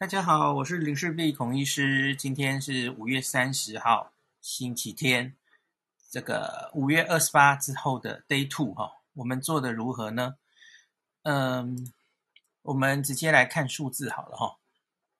[0.00, 2.16] 大家好，我是林氏璧孔医师。
[2.16, 5.36] 今天是五月三十号，星期天。
[6.10, 10.36] 这个五月二十八之后的 Day Two 哈，我们做的如何呢？
[11.24, 11.92] 嗯，
[12.62, 14.56] 我们直接来看数字好了哈。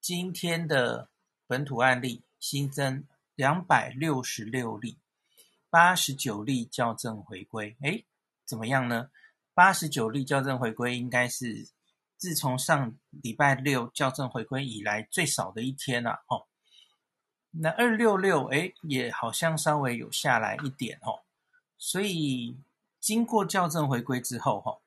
[0.01, 1.11] 今天的
[1.47, 3.05] 本土案例新增
[3.35, 4.97] 两百六十六例，
[5.69, 7.77] 八十九例校正回归。
[7.83, 8.07] 诶，
[8.47, 9.11] 怎么样呢？
[9.53, 11.69] 八十九例校正回归，应该是
[12.21, 16.47] 自从上礼拜六校正回归以来最少的一天了，哦。
[17.51, 21.25] 那二六六，诶，也好像稍微有下来一点哦。
[21.79, 22.61] 所以
[23.01, 24.79] 经过校正回归之后，哈，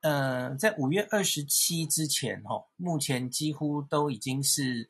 [0.00, 4.88] 呃，在五月二十七之前，哈，目前几乎都已经是，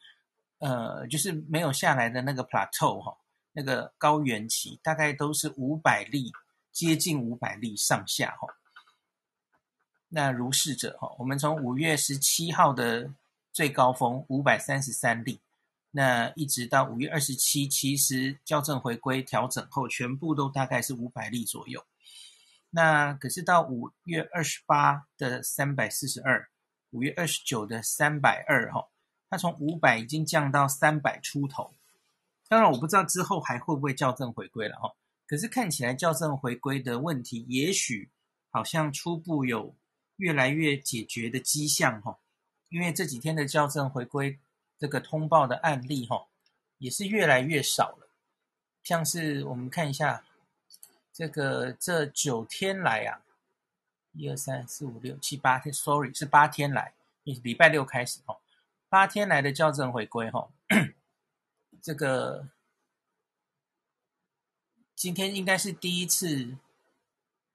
[0.61, 3.19] 呃，就是没有下来的那个 plateau 哈，
[3.51, 6.31] 那个高原期，大概都是五百例，
[6.71, 8.47] 接近五百例上下，哈。
[10.15, 13.11] 那如是者哈，我们从五月十七号的
[13.51, 15.41] 最高峰五百三十三例，
[15.91, 21.83] 那一直到五月二十七，其实校正回归调整后，全部都大概是五百例左右。
[22.69, 26.47] 那可是到五月二十八的三百四十二，
[26.91, 28.87] 五月二十九的三百二哈，
[29.31, 31.73] 它从五百已经降到三百出头。
[32.49, 34.93] 当然我不知道之后还会不会校正回归了哈，
[35.27, 38.11] 可是看起来校正回归的问题，也许
[38.51, 39.75] 好像初步有。
[40.23, 42.17] 越来越解决的迹象哈，
[42.69, 44.39] 因为这几天的校正回归
[44.79, 46.29] 这个通报的案例哈，
[46.79, 48.09] 也是越来越少了。
[48.85, 50.25] 像是我们看一下
[51.13, 53.27] 这个这九天来啊，
[54.13, 58.39] 一二三四五六七八天，sorry 是八天来，礼拜六开始哈，
[58.89, 60.49] 八天来的校正回归哈，
[61.83, 62.49] 这个
[64.95, 66.57] 今天应该是第一次。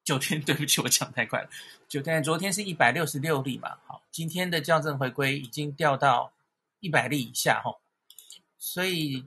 [0.08, 1.50] 九天， 对不起，我讲太快了。
[1.90, 6.32] 九天，昨天是一百六十六例嘛，好，今天的校正回归已经掉到
[6.80, 7.78] 一百例以下哈，
[8.58, 9.26] 所以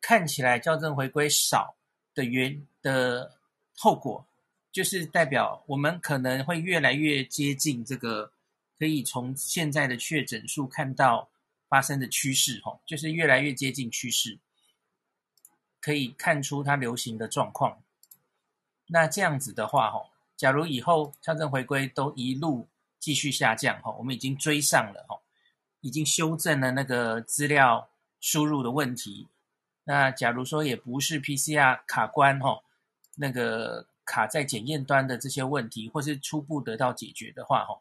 [0.00, 1.74] 看起来校正回归少
[2.14, 3.36] 的原的
[3.76, 4.26] 后果，
[4.72, 8.32] 就是代表我们可能会越来越接近这个
[8.78, 11.28] 可以从现在的确诊数看到
[11.68, 14.38] 发生的趋势哈，就是越来越接近趋势，
[15.78, 17.82] 可以看出它流行的状况。
[18.86, 20.11] 那这样子的话吼。
[20.42, 22.66] 假如以后校正回归都一路
[22.98, 25.16] 继续下降哈，我们已经追上了哈，
[25.82, 27.88] 已经修正了那个资料
[28.20, 29.28] 输入的问题。
[29.84, 32.60] 那假如说也不是 PCR 卡关哈，
[33.14, 37.80] 那个卡在检验端的这些问题，或是初步得到解决的话哈，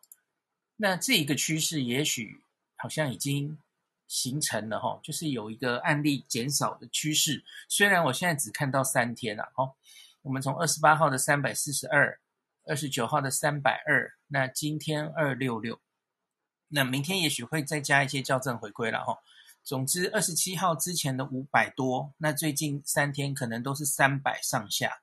[0.78, 2.42] 那这一个趋势也许
[2.76, 3.58] 好像已经
[4.08, 7.44] 形成了哈，就是有一个案例减少的趋势。
[7.68, 9.74] 虽然我现在只看到三天了哈，
[10.22, 12.20] 我们从二十八号的三百四十二。
[12.66, 15.80] 二十九号的三百二，那今天二六六，
[16.68, 19.18] 那明天也许会再加一些校正回归了哈。
[19.64, 25.02] 总之，二十七号之前的五百多，那最近三天可能都是三百上下。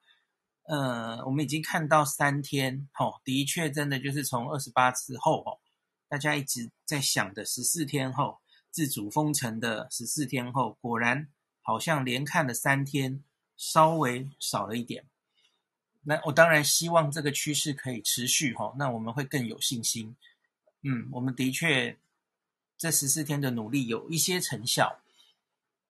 [0.64, 5.58] 呃，我们已经看到三天，哈，的确真的就是从二十八之后，哈，
[6.08, 8.38] 大家一直在想的十四天后
[8.70, 11.28] 自主封城的十四天后，果然
[11.62, 13.22] 好像连看了三天，
[13.56, 15.04] 稍微少了一点。
[16.08, 20.16] 那我当然希望这个趋势可以持续哈，那我们会更有信心。
[20.80, 21.98] 嗯，我们的确
[22.78, 25.00] 这十四天的努力有一些成效。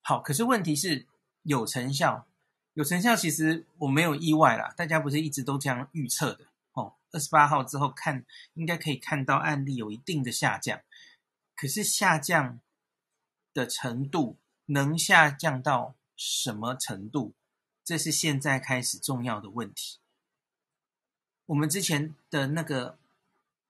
[0.01, 1.07] 好，可是问题是
[1.45, 2.27] 有成效，
[2.75, 6.95] 有成效，其实我没有意外啦，大家不是一直都这样预测的哦。
[7.13, 10.81] 二十八号之后看，应该可以看到案例有一定的下降，
[11.55, 12.59] 可是下降
[13.55, 14.37] 的程度
[14.67, 17.35] 能下降到什么程度？
[17.85, 20.01] 这是现在开始重要的问题。
[21.49, 22.99] 我们之前的那个，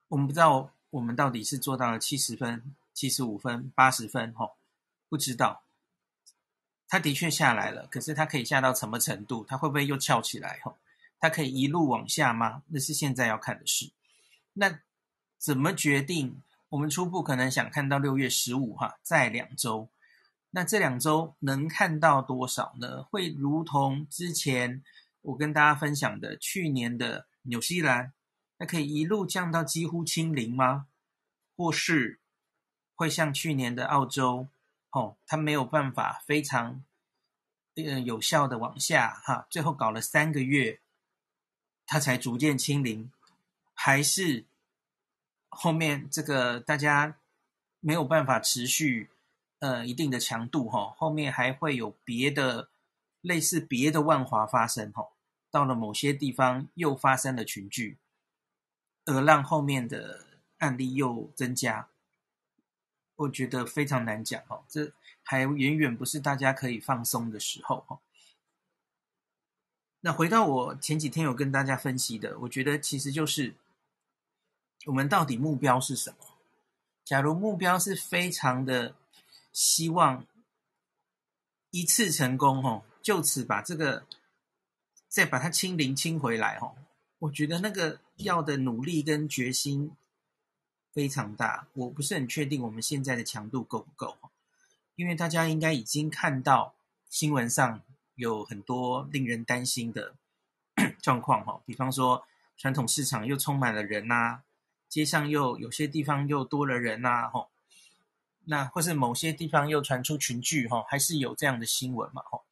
[0.08, 4.56] 我们不知道我们到底是做到了七十分、七十五分、八十分，吼，
[5.08, 5.62] 不知道。
[6.88, 9.44] 它的确下来了，可是它可以下到什么程度？
[9.48, 10.58] 它会不会又翘起来？
[10.64, 10.76] 吼，
[11.20, 12.64] 它可以一路往下吗？
[12.66, 13.90] 那是现在要看的事。
[14.54, 14.80] 那
[15.38, 16.42] 怎么决定？
[16.70, 19.88] 我们初步可能想看到六月十五哈，再两周。
[20.50, 23.04] 那这两周能看到多少呢？
[23.04, 24.82] 会如同之前
[25.22, 28.12] 我跟大家分享的，去年的纽西兰，
[28.58, 30.86] 那可以一路降到几乎清零吗？
[31.56, 32.20] 或是
[32.94, 34.48] 会像去年的澳洲，
[34.90, 36.84] 哦，它没有办法非常
[37.76, 40.80] 呃有效的往下哈，最后搞了三个月，
[41.86, 43.10] 它才逐渐清零，
[43.74, 44.44] 还是
[45.48, 47.18] 后面这个大家
[47.80, 49.10] 没有办法持续？
[49.60, 52.68] 呃，一定的强度哈，后面还会有别的
[53.22, 55.08] 类似别的万华发生哈，
[55.50, 57.98] 到了某些地方又发生了群聚，
[59.04, 60.26] 而让后面的
[60.58, 61.88] 案例又增加。
[63.16, 64.92] 我觉得非常难讲哦，这
[65.22, 67.98] 还远远不是大家可以放松的时候哦。
[70.00, 73.56] 那回到我前几天有跟大家分析的，我觉得其实就是
[74.86, 76.16] 我们到底目标是什么？
[77.04, 78.94] 假如目标是非常的
[79.52, 80.24] 希望
[81.70, 84.06] 一次成功哦，就此把这个
[85.08, 86.74] 再把它清零清回来哦，
[87.18, 89.92] 我觉得那个要的努力跟决心
[90.92, 91.66] 非常大。
[91.74, 94.16] 我不是很确定我们现在的强度够不够，
[94.94, 96.74] 因为大家应该已经看到
[97.08, 97.82] 新闻上。
[98.18, 100.16] 有很多令人担心的
[101.00, 102.26] 状况哈，比方说
[102.56, 104.40] 传统市场又充满了人呐，
[104.88, 107.48] 街上又有些地方又多了人呐，吼，
[108.46, 112.42] 那或是某些地方又传出群聚哈，还是有这样的新闻嘛，吼。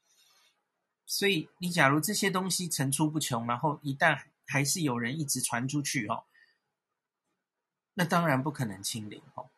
[1.07, 6.25] 所以你假如这些东西层出不穷，然后一旦还是有人一直传出去哦，
[7.95, 9.49] 那当然不可能清零哦。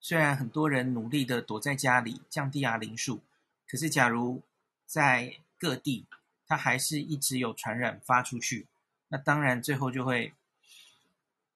[0.00, 3.22] 虽然很多人努力的躲在家里降低哑铃数，
[3.68, 4.42] 可是假如
[4.84, 6.06] 在各地，
[6.46, 8.66] 它还是一直有传染发出去，
[9.08, 10.34] 那当然最后就会，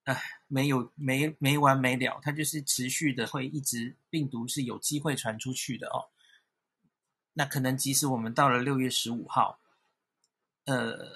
[0.04, 6.08] 唉，没有没没完没了，它就是持续的会一直病毒是有机会传出去的哦。
[7.34, 9.58] 那可能即使我们到了六月十五号，
[10.64, 11.12] 呃，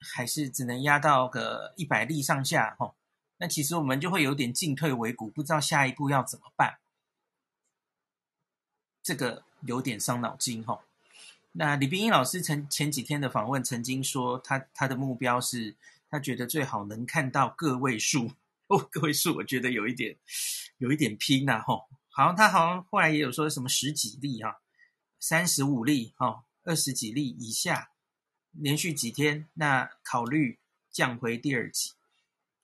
[0.00, 2.94] 还是只能压到个一百例上下哦。
[3.38, 6.78] 那其实我们就会有点进退维谷，不知道下一步要怎么办，
[9.02, 10.80] 这个有点伤脑筋哈、哦。
[11.52, 15.74] 那李冰英老师曾前几天的访问曾经说他，他的目标是，
[16.08, 18.30] 他觉得最好能看到个位数
[18.68, 20.16] 哦，个位数，我觉得有一点
[20.78, 24.59] 有一点拼呐、啊，吼，好像他好像后来也有说什么十几例哈、啊，
[25.20, 27.92] 三十五例哈，二十几例以下，
[28.50, 30.58] 连续几天，那考虑
[30.90, 31.92] 降回第二级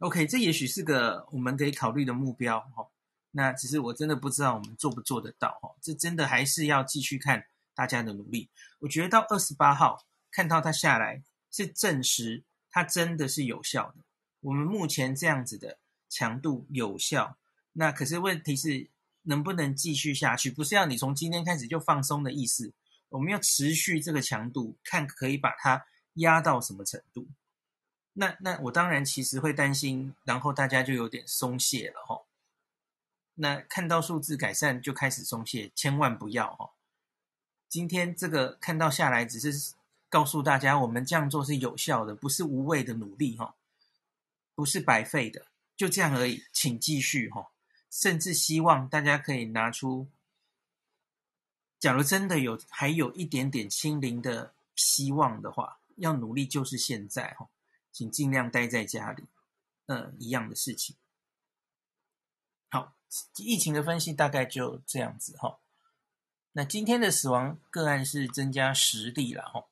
[0.00, 2.88] ，OK，这也许是个我们可以考虑的目标哈，
[3.30, 7.46] 那只是我真的不知道我们做不做得到哈，这真的还是要继续看。
[7.76, 8.48] 大家的努力，
[8.78, 13.96] 我觉得到二十八号看到它下来，是证实它真的是有效的。
[14.40, 17.36] 我们目前这样子的强度有效，
[17.74, 18.88] 那可是问题是
[19.26, 20.50] 能不能继续下去？
[20.50, 22.72] 不是要你从今天开始就放松的意思，
[23.10, 27.26] 我们要持续这个强度，看可以把它压到什么程度。
[28.14, 32.26] 那那我当然其实会担心，然后大家就有点松懈了吼。
[33.34, 36.70] 那看到数字改善就开始松懈，千万不要吼。
[37.68, 39.74] 今天这个看到下来，只是
[40.08, 43.54] 告诉大家，我们这样做是有效的，不是无谓的努力哈，
[44.54, 45.46] 不是白费的，
[45.76, 47.50] 就这样而已，请继续哈，
[47.98, 50.06] 甚至希望大家可以拿出，
[51.78, 57.48] 假如真的有还有一点点清零的希望的话，要努力就是现在哈，
[57.90, 59.24] 请尽量待在家里，
[59.86, 60.94] 嗯，一样的事情。
[62.68, 62.92] 好，
[63.38, 65.58] 疫情的分析大概就这样子哈。
[66.52, 69.64] 那今天的死亡个案是增加十例了哈，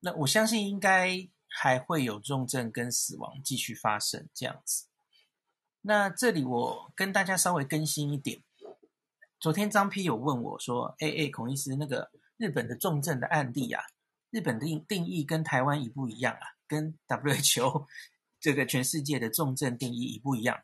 [0.00, 4.86] 那我相信应该还会有重症跟死亡继续发生这样子。
[5.86, 8.42] 那这里我跟大家稍微更新一点，
[9.38, 13.84] 昨天张批有问我说：“哎哎，孔医师，那个日本的重症的案例啊，
[14.30, 16.40] 日本的定定义跟台湾一不一样啊？
[16.66, 17.86] 跟 WHO
[18.40, 20.58] 这个全世界的重症定义一不一样？”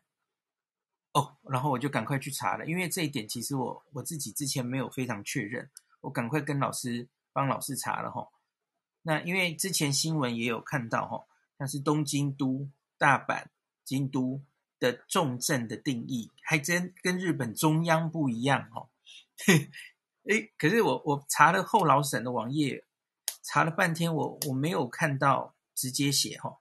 [1.13, 5.71] 哦，然后我就赶快去查了，因为这一点其实我我自己之前没有非常确认，
[6.01, 8.27] 我赶快跟老师帮老师查了哈。
[9.03, 11.27] 那因为之前新闻也有看到哈，
[11.59, 13.45] 像是东京都、大阪、
[13.85, 14.41] 京都
[14.81, 18.89] 的重症的定义，还真跟日本中央不一样哈。
[20.29, 22.85] 哎，可是我我查了后老省的网页，
[23.45, 26.59] 查了半天，我我没有看到直接写哈。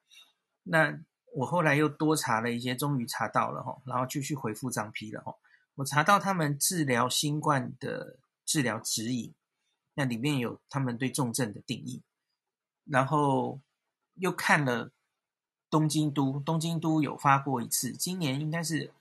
[0.61, 0.99] 那。
[1.35, 5.35] 我后来又多查了一些，终于查到了哈，然后就去回复张批了哈。
[5.75, 9.31] 我查到他们治疗新冠的治疗指引，
[9.93, 12.01] 那里面有他们对重症的定义，
[12.83, 13.61] 然后
[14.15, 14.91] 又看了
[15.69, 18.91] 东京都，东京都有发过一次，今年应该是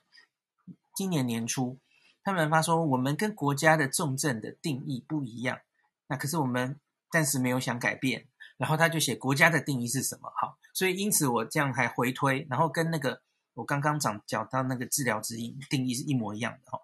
[0.95, 1.79] 今年年初，
[2.23, 5.61] 他们发说我们跟国家的重症的定义不一样，
[6.09, 6.79] 那可是我们
[7.11, 8.27] 暂时没有想改变。
[8.57, 10.33] 然后他就写国家的定义是什么？
[10.35, 13.23] 好，所以因此我这样还回推，然后跟那个
[13.55, 16.81] 我刚刚讲讲到那个治疗指引定义是一模一样的哈。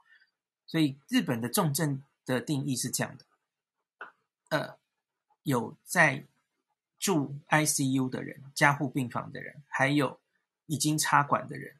[0.68, 3.26] 所以日本的重症的定义是这样的，
[4.50, 4.76] 呃，
[5.42, 6.24] 有在
[7.04, 10.18] 住 ICU 的人、加护病房的人，还有
[10.64, 11.76] 已经插管的人，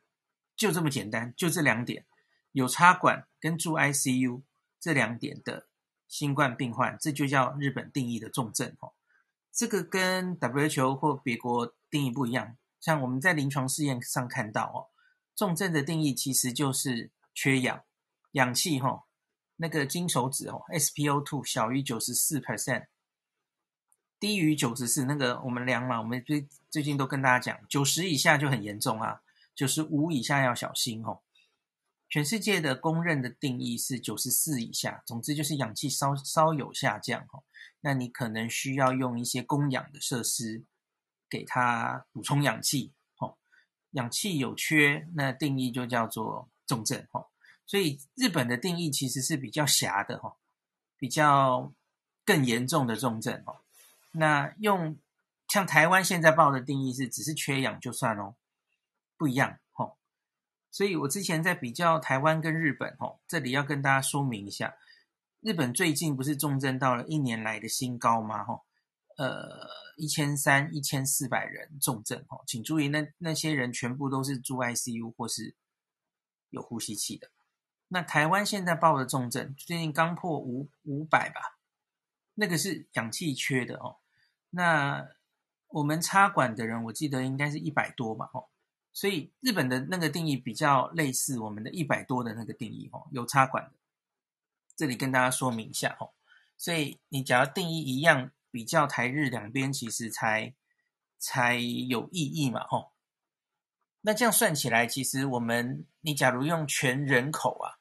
[0.54, 2.04] 就这么简单，就这两点，
[2.52, 4.43] 有插管跟住 ICU
[4.78, 5.66] 这两点的
[6.07, 8.93] 新冠病患，这就叫日本定义的重症哦。
[9.50, 14.93] 这个跟 WHO 或别国定义不一样，像我们在临床试验上看到哦，
[15.35, 17.83] 重症的定义其实就是缺氧，
[18.33, 19.07] 氧气哈
[19.57, 22.88] 那个金手指哦，SpO2 小于九十四 percent，
[24.25, 29.21] 低于九十四，那个我们量嘛，我们最最近都跟大家讲，九十以下就很严重啊，
[29.54, 31.21] 九十五以下要小心哦。
[32.09, 37.45] 全世界的公认的定义是九十四以下，总之就是氧气稍稍有下降哦，
[37.83, 40.64] 那你可能需要用一些供氧的设施
[41.28, 43.37] 给它补充氧气哦。
[43.90, 47.26] 氧气有缺，那定义就叫做重症哦。
[47.66, 50.35] 所以日本的定义其实是比较狭的哈，
[50.97, 51.75] 比较
[52.25, 53.61] 更严重的重症哦。
[54.16, 54.99] 那用
[55.49, 58.37] 像台湾现在报的定义是只是缺氧就算哦，
[59.16, 59.97] 不一样哈。
[60.71, 64.76] 所以我之前在比较台湾跟日本哦，这里要跟大家说明一下，
[65.40, 68.44] 日本最近不是重症到了一年来的新高吗？
[68.44, 68.62] 哈，
[69.16, 75.56] 呃，一千三、一千四百人重症哦，请注意，那那些人全部都是住 ICU 或是
[76.50, 77.30] 有呼吸器的。
[77.88, 81.59] 那台湾现在报的重症，最近刚破五五百吧，
[82.35, 83.99] 那个是氧气缺的哦。
[84.55, 85.09] 那
[85.69, 88.49] 我们插管的人，我记得应该是一百多吧，哦。
[88.93, 93.73] 所以日本的那个定义比较类似我们的一百多的那个定义，哦，有插管的。
[94.77, 96.13] 这里跟大家说明一下，哦。
[96.57, 100.55] 所以你假如定义一样，比较台日两边，其实才
[101.19, 102.93] 才有意义嘛，哦。
[104.03, 107.79] 那这样算起来，其实我们你假如用全人口啊。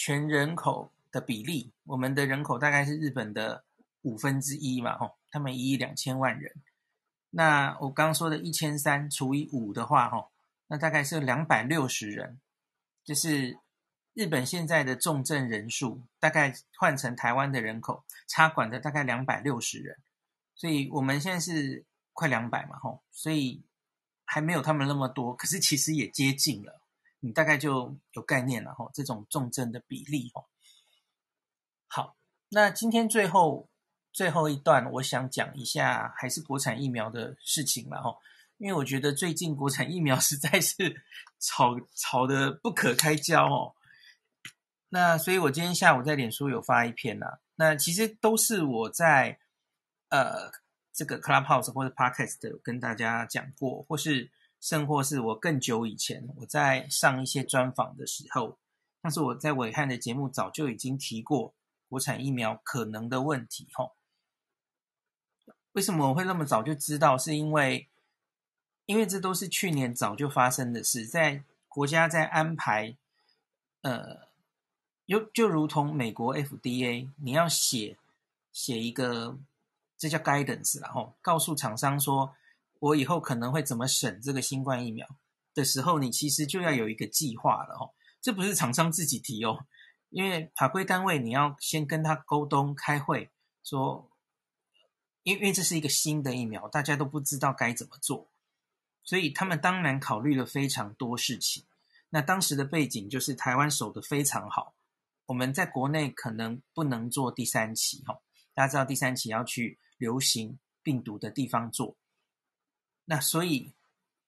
[0.00, 3.64] 全人口的比例，我们的人口大概是日本的
[4.02, 6.54] 五分之一嘛，吼，他们一亿两千万人。
[7.30, 10.30] 那我刚刚说的一千三除以五的话，哈，
[10.68, 12.40] 那大概是两百六十人，
[13.04, 13.58] 就是
[14.14, 19.98] 日本现在的重症人数，大概换成台湾的人口，插管的大概两百六十人，
[20.54, 23.62] 所以我们现在是快两百嘛，吼，所以
[24.24, 26.80] 还没有他们那么多，可是其实也接近了。
[27.20, 30.44] 你大概就有概念了哈，这种重症的比例哈。
[31.88, 32.16] 好，
[32.48, 33.68] 那今天最后
[34.12, 38.16] 最后一段，我想讲一下还是国产疫苗的事情了哈，
[38.58, 41.02] 因为我觉得最近国产疫苗 实在是
[41.38, 43.74] 吵吵得不可开交哦。
[44.88, 49.38] 那所以我今天下午在脸书有发一篇呐，那其实都是我在
[50.08, 50.50] 呃
[50.92, 54.30] 这个 Clubhouse 或者 Podcast 跟大家讲过，或是。
[54.60, 58.58] 甚或是我更久以前，我在上一些专访的时候，
[59.00, 61.54] 但是我在伟汉的节目早就已经提过
[61.88, 63.68] 国产疫苗可能的问题。
[63.72, 63.92] 吼，
[65.78, 67.16] 为什么我会那么早就知道？
[67.16, 67.86] 是因为，
[68.86, 72.96] 因为这都是去年早就发生的事，在国家在安排，
[73.82, 74.26] 呃，
[75.06, 77.96] 就就如同美国 FDA，你要写
[78.50, 79.38] 写一个，
[79.96, 82.34] 这叫 guidance，然后告诉厂商说。
[82.80, 85.04] 我以后可能会怎么审这个新冠疫苗
[85.52, 87.90] 的时候，你其实就要有一个计划了哦。
[88.20, 89.66] 这不是厂商自己提哦，
[90.10, 93.30] 因为法规单位你要先跟他沟通开会，
[93.64, 94.07] 说，
[95.28, 98.30] 因为这是一个新的疫苗，大家都不知道该怎么做，
[99.04, 101.66] 所以他们当然考虑了非常多事情。
[102.08, 104.74] 那当时的背景就是台湾守得非常好，
[105.26, 108.22] 我们在国内可能不能做第三期哈。
[108.54, 111.94] 大家知道第三期要去流行病毒的地方做。
[113.04, 113.74] 那所以，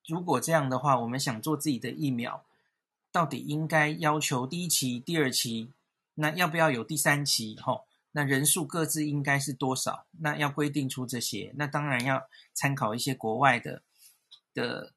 [0.07, 2.45] 如果这样的话，我们想做自己的疫苗，
[3.11, 5.73] 到底应该要求第一期、第二期，
[6.13, 7.59] 那要不要有第三期？
[7.59, 10.07] 吼，那人数各自应该是多少？
[10.19, 13.83] 那要规定出这些，那当然要参考一些国外的
[14.53, 14.93] 的，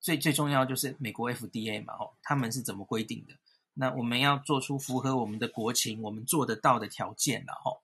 [0.00, 3.34] 最最重要就是美国 FDA 嘛，吼，他们是怎么规定的？
[3.74, 7.82] 那我们要做出符合我们的国情，我们做得到的条件了，吼。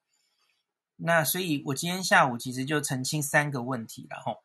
[0.97, 4.43] 那所以，我今天下午其实就澄清三个问题了，吼。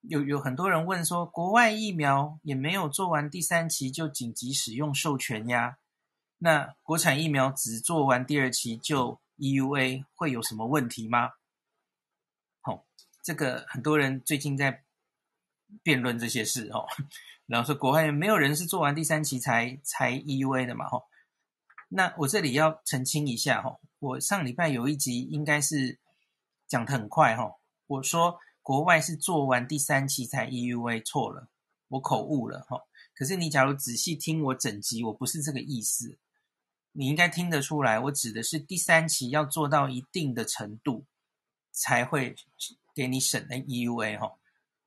[0.00, 5.78] 有有很多人问说，国外疫苗也没有做完第三期就紧急使用授权呀？
[6.38, 11.32] 那国产疫苗只做完第二期就 EUA 会有什么问题吗？
[12.62, 12.84] 哦，
[13.22, 14.84] 这个很多人最近在
[15.82, 16.86] 辩论这些事哦，
[17.46, 20.88] 然后说国外没有人是做完第三期才才 EUA 的嘛？
[20.88, 21.02] 哈、
[21.88, 25.98] 那我这里要澄清一下、哦，我上礼拜有一集应该是
[26.66, 27.54] 讲的很快哈、哦，
[27.86, 28.40] 我说。
[28.64, 31.50] 国外是做完第三期才 EUA，错了，
[31.88, 32.80] 我口误了哈。
[33.14, 36.16] 可是你假如仔细听我整集，我不是这个意思，
[36.96, 41.04] 你应该听得出来，我指的是第三期要做到一定的程度，
[41.72, 42.36] 才会
[42.94, 44.36] 给你审的 EUA 哈。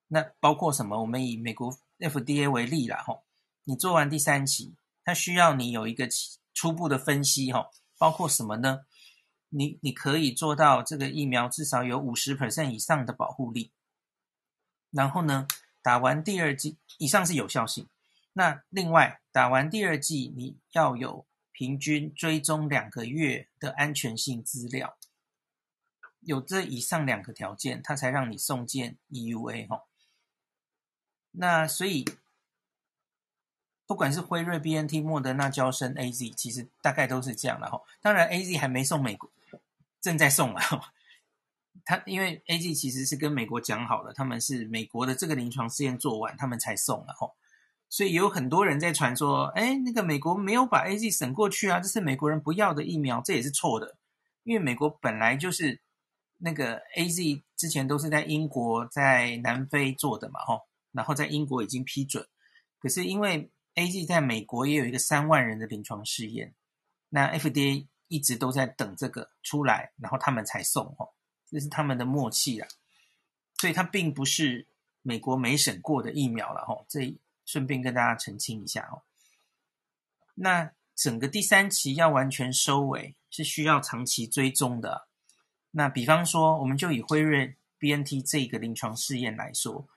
[0.08, 1.02] 那包括什么？
[1.02, 3.20] 我们以美国 FDA 为例啦哈，
[3.66, 4.74] 你做完第三期，
[5.04, 6.08] 它需要你有一个
[6.54, 8.86] 初步的分析哈，包括什么呢？
[9.50, 13.72] 你你可以做到这个疫苗至少有五十 percent 以上的保护力，
[14.92, 15.46] 然后呢，
[15.84, 17.88] 打完第二剂以上是有效性。
[18.32, 21.26] 那另外打完第二剂，你要有
[21.58, 24.96] 平均追踪两个月的安全性资料，
[26.20, 29.86] 有这以上两个条件，它才让你送件 EUA 哈。
[31.32, 32.06] 那所以，
[33.88, 37.82] 不管是辉瑞、BNT、莫德纳、娇生、AZ，其实大概都是这样的哈。
[38.04, 39.28] 当然，AZ 还没送美国，
[40.00, 40.94] 正在送啊。
[41.84, 47.32] 他因为 AZ 其实是跟美国讲好了，他们是美国的这个临床试验做完，他们才送了哈。
[47.90, 53.98] 所以有很多人在传说，哎，那个美国没有把 AZ 审过去啊，这是美国人不要的疫苗，这也是错的。
[54.44, 55.82] 因为美国本来就是
[56.38, 62.28] 那个 AZ 之前都是在英国、在南非做的嘛，哈，然后在英国已经批准。
[62.80, 66.54] 可是因为 AZ 在美国也有一个三万人的临床试验，
[67.10, 71.08] 那 FDA 一直都在等这个出来，然后他们才送，哈。
[71.50, 72.68] 这是他们的默契啊，
[73.58, 74.68] 所以它并不是
[75.02, 76.86] 美国没审过的疫苗了哈。
[76.90, 79.02] 这顺便跟大家澄清一下哦。
[80.36, 85.08] 那整个第三期要完全收尾，是需要长期追踪的。
[85.72, 89.88] 那比方说，我们就以辉瑞 BNT 这个临床试验来说，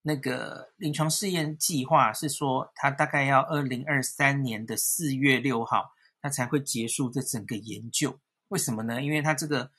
[0.00, 5.92] 那个临床试验计划是说，它大概要二零二三年的四月六号，
[6.22, 8.18] 它才会结束这整个研究。
[8.48, 9.02] 为什么呢？
[9.02, 9.70] 因为它这个。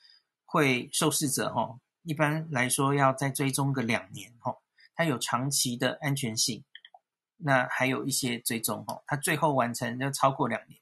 [0.52, 4.58] 会受试者哦，一般来说要再追踪个两年哦，
[4.96, 6.64] 它有长期的安全性，
[7.42, 10.80] 那还有一些追踪哦，它最后完成要超过两年，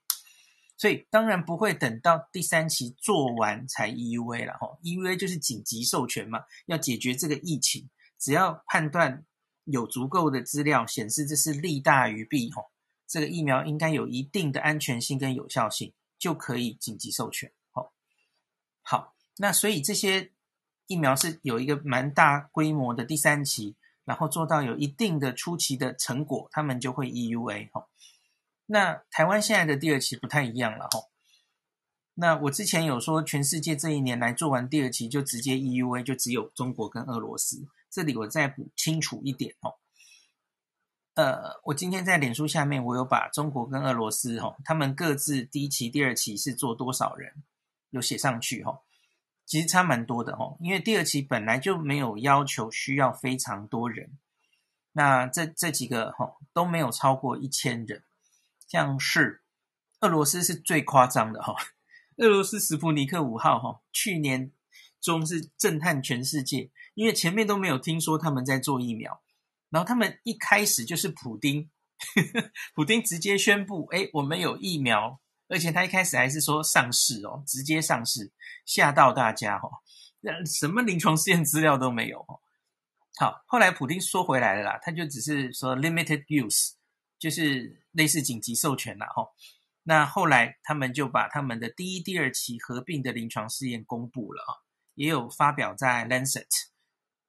[0.76, 7.88] 所以当然不会等到第三期做完才 EUA 了哈，EUA 就是紧急授权嘛，要解决这个疫情，
[8.18, 9.24] 只要判断
[9.64, 12.62] 有足够的资料显示这是利大于弊哈，
[13.06, 17.92] 这个疫苗应该有一定的安全性跟有效性，就可以紧急授权，好，
[18.82, 19.14] 好。
[19.40, 20.32] 那所以这些
[20.88, 23.76] 疫苗是有一个蛮大规模的第三期，
[24.08, 27.86] 然后做到有一定的初期的成果，他们就会 EUA 哈。
[28.64, 31.10] 那台湾现在的第二期不太一样了哈。
[32.14, 37.68] 那我之前有说，全世界这一年来做完第二期就直接 EUA，就只有中国跟俄罗斯。
[37.90, 39.74] 这里我再补清楚一点哦。
[41.12, 47.34] 呃，我今天在脸书下面我有把中国跟俄罗斯哈，他们各自第一期、第二期是做多少人，
[47.90, 48.80] 有写上去哈。
[49.48, 54.18] 其实差蛮多的哦，因为第二期本来就没有要求需要非常多人，
[54.92, 58.04] 那这这几个哈都没有超过一千人，
[58.68, 59.42] 像是
[60.00, 61.54] 俄罗斯是最夸张的哈，
[62.18, 64.52] 俄罗斯史普尼克五号哈，去年
[65.00, 69.22] 中是震撼全世界，因为前面都没有听说他们在做疫苗，
[69.70, 71.70] 然后他们一开始就是普丁，
[72.76, 75.18] 普丁直接宣布，哎，我们有疫苗。
[75.48, 78.30] 而且他一开始还是说上市哦，直接上市，
[78.64, 79.82] 吓到大家哦，
[80.20, 82.40] 那什么临床试验资料都没有哦。
[83.18, 86.72] 好，后来普丁说回来了啦，他就只是说 limited use，
[87.18, 89.26] 就是类似紧急授权啦哈。
[89.82, 94.52] 那后来他们就把他们的第一、第二期合并的临床试验公布了啊，
[94.94, 96.46] 也有发表在 Lancet。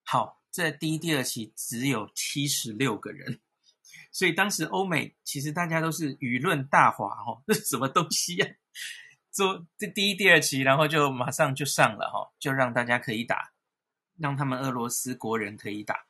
[0.04, 3.40] 好，这第一、第二期只有七十六个人。
[4.12, 8.48] 所以当时欧美其实大家都是舆论大哗哦，这 什么东西呀？
[9.32, 13.52] 做这第一、第二期，然后就马上就上了哈，就让大家可以打，
[14.18, 16.06] 让他们俄罗斯国人可以打。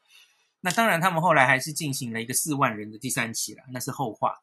[0.61, 4.41] 那当然，他们后来还是进行了一个四万人的第三期了，那是后话。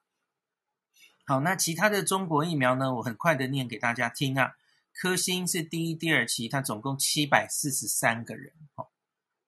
[1.24, 2.94] 好，那其他的中国疫苗呢？
[2.94, 4.56] 我很快的念给大家听啊。
[4.92, 8.86] 科兴是第一、第二期，它总共七百四十三个人，哈，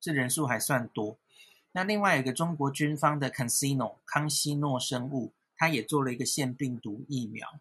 [0.01, 1.19] 这人数还算多。
[1.79, 7.61] 那另外一个中国军方的 Casino 康希诺生物，它也做了一个腺病毒疫苗，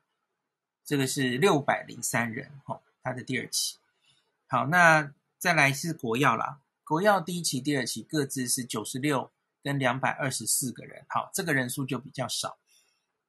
[0.84, 3.78] 这个是六百零三人，哈，它的第二期。
[4.48, 9.30] 好，那再来是国药啦，国药第一期、第二期各自是九十六
[9.62, 12.58] 跟两百二十四个人，好，这个人数就比较少。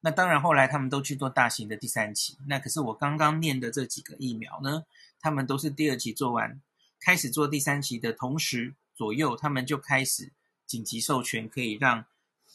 [0.00, 4.86] 那当然后来他们都去做大型的第三期，那可是我刚刚念的这几个疫苗呢，
[5.20, 6.58] 他们都是第二期做完，
[6.98, 10.32] 开始做第三期的同时左右，他们就开始。
[10.68, 12.04] 紧急授权可以让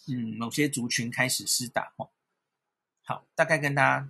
[0.08, 2.10] 嗯某些族群开始施打哦。
[3.02, 4.10] 好，大概跟大家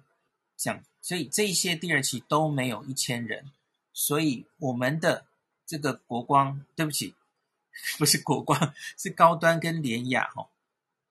[0.55, 3.51] 讲，所以这一些第二期都没有一千人，
[3.93, 5.25] 所以我们的
[5.65, 7.15] 这个国光，对不起，
[7.97, 10.49] 不是国光，是高端跟联雅哦，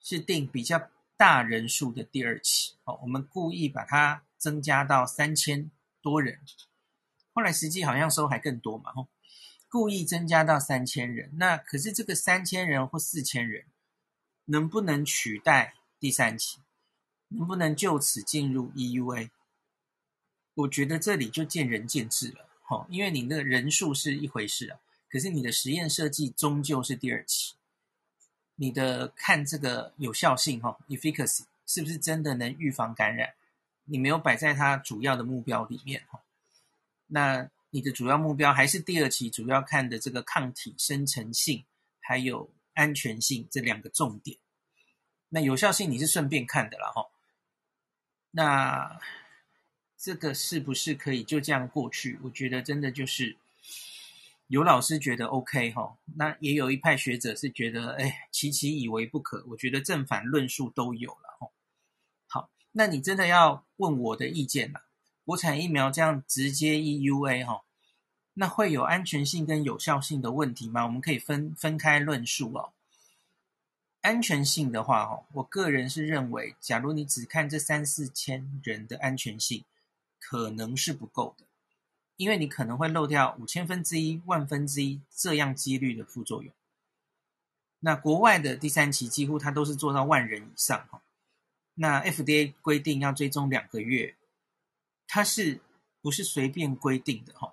[0.00, 3.00] 是定比较大人数的第二期哦。
[3.02, 5.70] 我们故意把它增加到三千
[6.02, 6.38] 多人，
[7.32, 9.08] 后来实际好像收还更多嘛吼。
[9.72, 13.64] 故意增加到三千人，那可是这个三千人或四千人，
[14.44, 16.58] 能不能取代第三期？
[17.28, 19.30] 能不能就此进入 EUA？
[20.52, 27.54] 我觉得这里就见仁见智了，哈，因为你那个人数是一回事啊，可是你的实验设计终究是第二期，
[28.56, 33.32] 你的看这个有效性，哈，efficacy 是不是真的能预防感染？
[33.86, 36.20] 你没有摆在它主要的目标里面哈。
[37.06, 41.64] 那你的主要目标还是第二期主要看的这个抗体生成性，
[42.00, 44.36] 还有安全性这两个重点。
[45.30, 47.10] 那有效性你是顺便看的了哈。
[48.30, 49.00] 那
[49.96, 52.18] 这个是不是可以就这样过去？
[52.22, 53.38] 我觉得真的就是
[54.48, 59.42] 有老师觉得 OK 哈，那也有一派学者是觉得哎，其其以为不可。
[59.48, 61.48] 我觉得正反论述都有了哈。
[62.26, 64.82] 好，那你真的要问我的意见了？
[65.24, 67.62] 国产疫苗这样直接 EUA 哈，
[68.34, 70.84] 那会有安全性跟有效性的问题吗？
[70.84, 72.72] 我们可以分分开论述哦。
[74.00, 79.64] 安全性的话哈，我个人是认为，假如你只看这三四千人的安全性，
[80.18, 81.44] 可能是不够的，
[82.16, 86.52] 因为你可能会漏掉五千分之一、万分之一这样几率的副作用。
[87.78, 91.00] 那国外的第三期几乎它都是做到万人以上哈，
[91.74, 94.16] 那 FDA 规定要追踪两个月。
[95.14, 95.60] 它是
[96.00, 97.52] 不是随便规定的哈？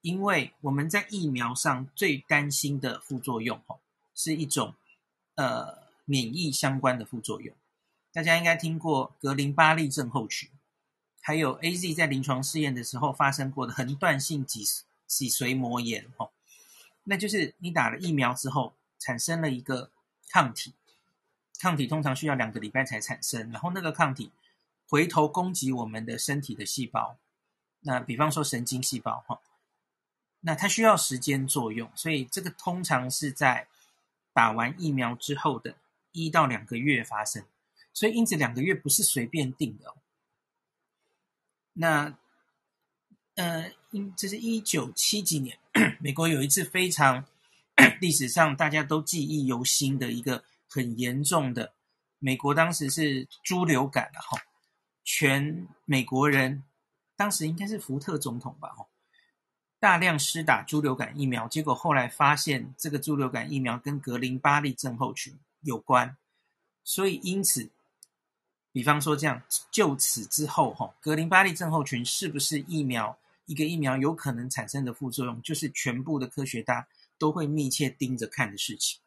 [0.00, 3.78] 因为我们在疫苗上最担心的副作用哈，
[4.12, 4.74] 是一种
[5.36, 7.54] 呃免疫相关的副作用。
[8.12, 10.50] 大家应该听过格林巴利症候群，
[11.20, 14.64] 还有 AZ 在临床试验的时候发生过的横断性脊
[15.06, 16.28] 脊髓膜炎哈，
[17.04, 19.92] 那就是你打了疫苗之后产生了一个
[20.28, 20.72] 抗体，
[21.60, 24.32] 抗体通常需要两个礼拜才产生，然后那个抗体。
[24.90, 27.16] 回头攻击我们的身体的细胞，
[27.82, 29.40] 那比方说神经细胞哈，
[30.40, 33.68] 那它需要时间作用，所以这个通常是在
[34.32, 35.76] 打完疫苗之后的
[36.10, 37.44] 一到两个月发生，
[37.92, 39.94] 所以因此两个月不是随便定的。
[41.74, 42.18] 那
[43.36, 45.56] 呃，因这是一九七几年，
[46.00, 47.24] 美国有一次非常
[48.00, 51.74] 历史上大家都记忆犹新的一个很严重的，
[52.18, 54.42] 美国当时是猪流感了哈。
[55.02, 56.62] 全美国人
[57.16, 58.74] 当时应该是福特总统吧？
[58.78, 58.86] 哦，
[59.78, 66.16] 大量施打猪流感疫苗，结果后来发现这个猪流感疫苗跟格林巴利症候群有关，
[66.84, 67.70] 所以因此，
[68.72, 76.86] 比方说这样，就此之后，哈，格林巴利症候群是不是疫苗一个疫苗有可能产生的副作用，就是全部的科学家
[77.18, 79.00] 都会密切盯着看的事情。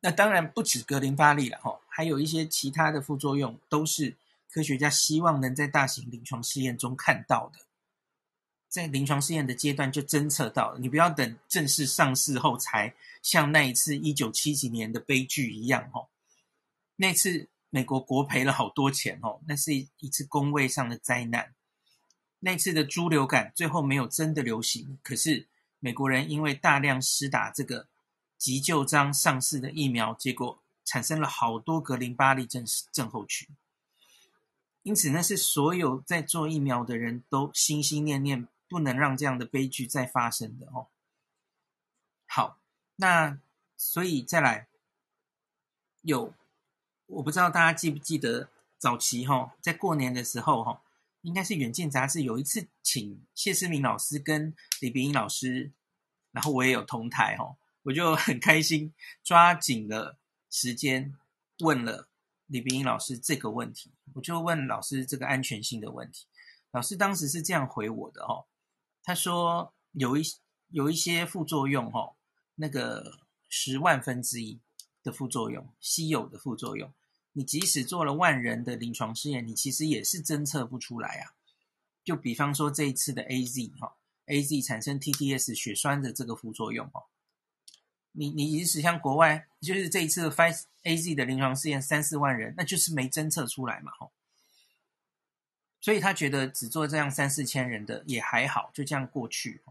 [0.00, 4.16] 那当然不止格林巴利了，哈，还有一些其他的副作用都是。
[4.52, 7.60] 科学家希望能在大型临床试验中看到的，
[8.68, 10.78] 在临床试验的阶段就侦测到了。
[10.78, 16.10] 你不要等正式上市后才像那一次一九七几年的悲剧一样，哦，
[16.96, 21.54] 那次美国国赔了好多钱，哦，那是一次公卫上的灾难。
[22.40, 27.88] 那次的猪流感最后没有真的流行，可是美国人因为大量施打这个
[28.36, 32.62] 急救章上市的疫苗，结果产生了好多格林巴利症
[32.92, 33.48] 症候群。
[34.82, 40.88] 因此，那是所有在做疫苗的人都心心念念不能让这样的悲剧再发生的哦。
[42.26, 42.58] 好，
[42.96, 43.38] 那
[43.76, 44.66] 所以再来
[46.00, 46.34] 有，
[47.06, 50.80] 我不知道大家记不记得早期哈、哦，在过年的时候哈、哦，
[51.20, 55.70] 应该是《远见》杂志有一次请谢思明老师跟李炳英老师，
[56.32, 58.92] 然后我也有同台哈、哦，我就很开心，
[59.22, 60.18] 抓紧了
[60.50, 61.14] 时间
[61.60, 62.08] 问了。
[62.52, 66.26] 李秉颖老师这个问题，我就问老师这个安全性的问题。
[66.70, 68.44] 老师当时是这样回我的哦，
[69.02, 70.22] 他说有一
[70.68, 72.14] 有一些副作用哦，
[72.56, 74.60] 那个十万分之一
[75.02, 76.92] 的副作用，稀有的副作用，
[77.32, 81.32] 你即使做了万人的临床试验，你其实也是侦测不出来啊。
[82.04, 87.04] 就比方说这一次的 AZ 哈，AZ 产生 TTS 血栓的这个副作用哦。
[88.12, 94.12] 你你即使像国外，就是这一次 f i A Z 的临床试验三四万人，那就是没侦测出来嘛，吼。
[95.80, 99.62] 所以他觉得只做这样三四千人的也还好，就这样过去。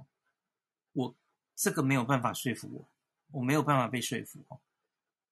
[0.91, 1.15] 我
[1.56, 4.39] 这个没有办法说服我，我没有办法被说服，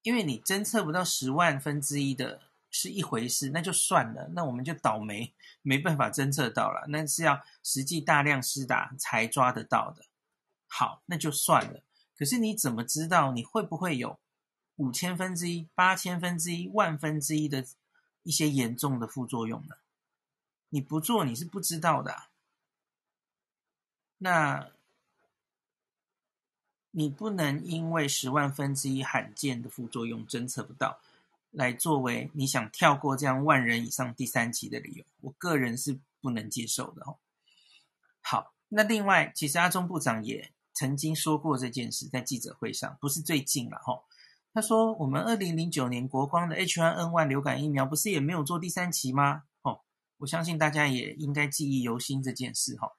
[0.03, 2.41] 因为你侦测不到十万分之一的
[2.71, 10.05] 是一回事，那就算了，那我们就倒霉，没办法侦测到了，那是要实际大量施打才抓得到的。
[10.67, 11.83] 好，那就算了。
[12.19, 14.19] 可是你怎么知道你会不会有
[14.75, 17.65] 五千分之一、八千分之一、万分之一的
[18.23, 19.77] 一些严重的副作用呢？
[20.67, 22.23] 你不做你是不知道的。
[24.17, 24.69] 那
[26.91, 30.99] 你不能因为十万分之一罕见的副作用侦测不到，
[31.51, 35.05] 来作为你想跳过这样万人以上第三期的理由。
[35.21, 37.17] 我个人是不能接受的哦。
[38.19, 40.51] 好，那另外，其实阿中部长也。
[40.79, 44.01] 曾经说过这件事，在记者会上，不是最近了哈。
[44.53, 49.43] 他说：“我们二零零九年国光的 H1N1 流感疫苗不是也没有做第三期吗？
[49.61, 49.81] 哦，
[50.19, 52.93] 我相信大家也应该记忆犹新这件事哈。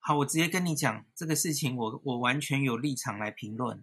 [0.00, 3.82] 好，我直接跟你讲这个事情我，我完全有立场来评论，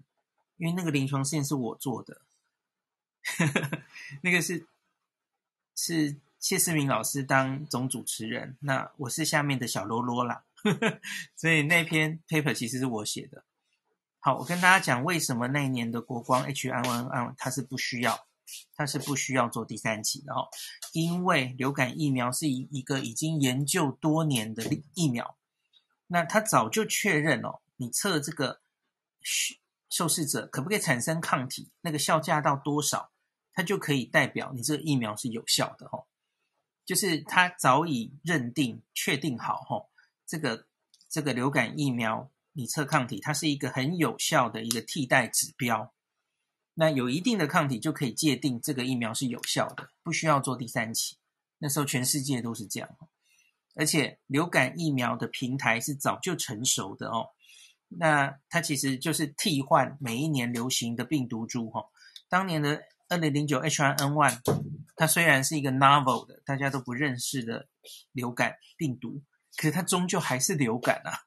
[0.57, 2.21] 因为那个临床试验是我做的，
[4.21, 4.67] 那个是
[5.75, 10.43] 是谢世明老师当总主持人，那我是下面的小啰啰啦，
[11.35, 13.43] 所以那篇 paper 其实是我写的。
[14.19, 18.25] 好，我跟大家讲为什么那一年的国光 H1N1 它是不需要，
[18.73, 20.47] 它是不需要做第三期的哦，
[20.93, 25.37] 因为流感疫苗是一一个已经研究多年的疫苗，
[26.07, 28.61] 那它早就确认哦，你测这个
[29.89, 33.11] 受试者可不可以产生抗体，那个效价到多少，
[33.53, 36.07] 它就可以代表你这个疫苗是有效的哦，
[36.85, 39.89] 就是它早已认定确定好哦，
[40.33, 40.65] 这个
[41.07, 42.31] 这个流感疫苗。
[42.53, 45.93] 你测抗体，它是一个很有效的一个替代指标。
[46.73, 51.17] 那有一定的抗体就可以界定这个疫苗是有效的，不需要做第三期。
[51.59, 52.89] 那时候全世界都是这样，
[53.75, 57.29] 而且流感疫苗的平台是早就成熟的哦。
[57.89, 61.85] 那它其实就是替换每一年流行的病毒株哈。
[62.27, 64.39] 当年的二零零九 H1N1，
[64.95, 67.67] 它虽然是一个 novel 的大家都不认识的
[68.11, 69.21] 流感病毒，
[69.57, 71.25] 可是它终究还是流感啊。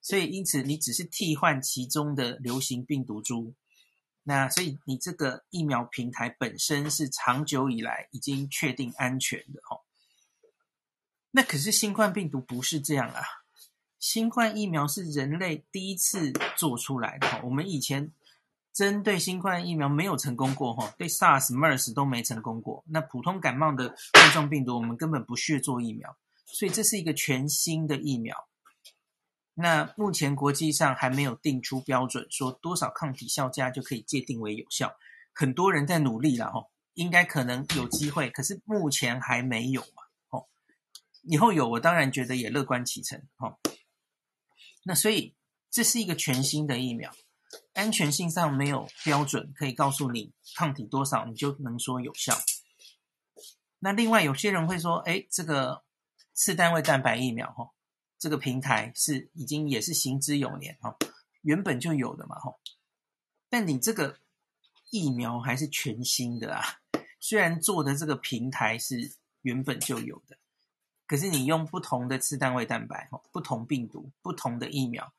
[0.00, 3.54] 所以，因此你只是替换其中的流行病毒株，
[4.24, 9.80] 那所以你这个疫苗平台本身是长久以来已经确定安全的哦。
[11.30, 13.22] 那可是新冠病毒不是这样啊，
[13.98, 17.40] 新冠疫苗是人类第一次做出来的。
[17.44, 18.12] 我们以前
[18.72, 22.84] 针对新冠疫苗没有成功过哈，对 SARS、MERS 都没成功过。
[22.88, 26.16] 那普通感冒的冠状病毒，我们根本不屑做疫苗，
[26.52, 28.36] 所以这是一个全新的疫苗。
[29.54, 34.94] 那目前国际上还没有定出标准，说多少抗体效价就可以界定为有效。
[35.34, 40.02] 很多人在努力了哈，应该可能有机会，可是目前还没有嘛。
[40.30, 40.46] 哦，
[41.22, 43.18] 以后有，我当然觉得也乐观其成。
[43.38, 43.58] 哦，
[44.84, 45.34] 那所以
[45.70, 47.10] 这是一个全新的疫苗，
[47.74, 52.34] 安全性上没有标准可以告诉你抗体多少，你就能说有效。
[53.78, 55.82] 那另外有些人会说，哎，这个
[56.34, 57.70] 次单位蛋白疫苗哈。
[58.18, 60.96] 这个平台是已经也是行之有年哈，
[61.40, 62.54] 原本就有的嘛哈，
[63.48, 64.20] 但你这个
[64.90, 66.80] 疫苗还是全新的啊。
[67.18, 70.38] 虽然做的这个平台是原本就有的，
[71.08, 75.12] 可是你用不同的次单位蛋白哈，不同病毒，不同的疫苗，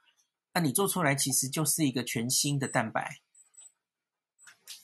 [0.53, 3.19] 那你做出来其实就是一个全新的蛋白。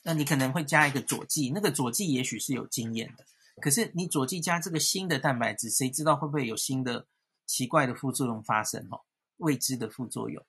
[0.03, 3.25] 那你可能会加一个佐剂，那个佐剂也许是有经验的，
[3.59, 7.05] 可是你佐剂加这个新的蛋白质，谁知道会不会有新的？
[7.51, 9.01] 奇怪的副作用发生哦，
[9.37, 10.45] 未知的副作用，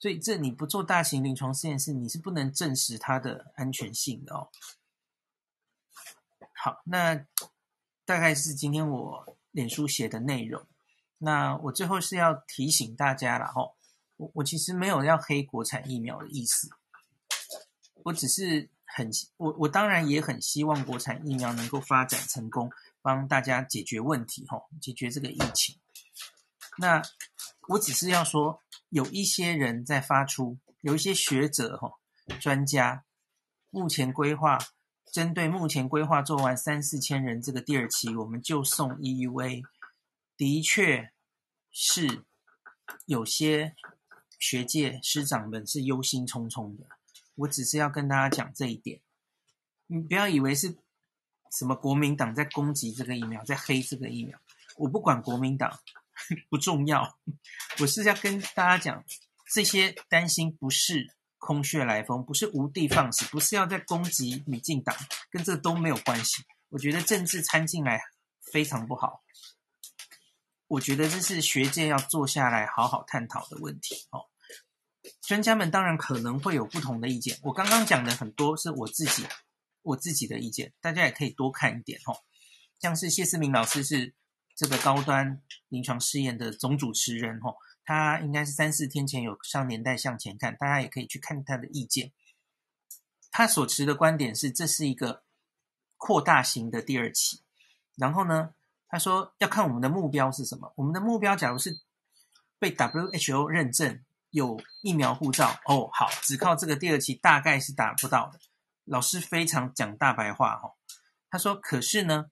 [0.00, 4.50] 所以这你不做大型临床试验室，你是不能证实它的安全性的哦。
[6.52, 7.14] 好，那
[8.04, 10.66] 大概是今天我脸书写的内容。
[11.18, 13.72] 那我最后是要提醒大家了哈，
[14.16, 16.68] 我我其实没有要黑国产疫苗的意思，
[18.02, 25.76] 我只是很我我当然也很希望国产疫苗能够发展成功，帮大家解决问题哈，解决这个疫情。
[26.78, 27.02] 那
[27.68, 31.98] 我只是要说，有一些人在发出，有一些学者哈、
[32.40, 33.04] 专家，
[33.70, 34.58] 目前规划
[35.10, 39.62] 针对目前规划做完三四千人这个第二期，我们就送 EUA，
[40.36, 41.12] 的确
[41.70, 42.24] 是
[43.06, 43.74] 有些
[44.38, 46.86] 学界师长们是忧心忡忡的。
[47.34, 49.00] 我只是要跟大家讲这一点，
[49.86, 50.76] 你不要以为是
[51.50, 54.38] 什么国民党在攻击这个疫苗，在黑这个疫苗，
[54.76, 55.80] 我不管国民党。
[56.50, 57.18] 不重要，
[57.80, 59.04] 我是要跟大家讲，
[59.50, 64.94] 这些担心不是空穴来风，不是无的放矢，不是要在攻击民进党，
[65.30, 66.44] 跟这都没有关系。
[66.68, 68.00] 我觉得政治掺进来
[68.52, 69.24] 非常不好，
[70.68, 74.06] 我觉得这是学界要坐下来好好探讨的问题。
[74.10, 74.26] 哦，
[75.22, 79.24] 专家们当然可能会有不同的意见，我刚刚讲的很多是我自己
[79.80, 81.98] 我自己的意见，大家也可以多看一点。
[82.06, 82.20] 哦，
[82.80, 84.12] 像是谢思明老师是。
[84.54, 87.56] 这个高端临床试验的总主持人，吼，
[87.86, 92.12] 他应该是三四天前有上年代向前看，大家也可以去看他的意见。
[93.30, 95.22] 他所持的观点是，这是一个
[95.96, 97.40] 扩大型的第二期。
[97.96, 98.54] 然后呢，
[98.88, 100.70] 他说要看我们的目标是什么。
[100.76, 101.80] 我们的目标，假如是
[102.58, 108.40] 被 WHO 认证有疫苗护照，哦，好，只靠这个第二期大概是达不到的。
[108.86, 110.74] 老师非常讲大白话，哦，
[111.30, 112.26] 他说，可是呢，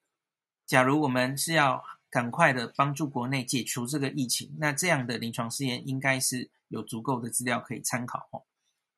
[0.66, 8.42] 假如我们是要赶快的帮助国内解除这个疫情，那这样的临床试验应该是有足够的资料可以参考哦。